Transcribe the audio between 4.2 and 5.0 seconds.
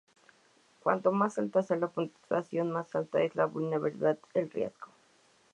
al riesgo.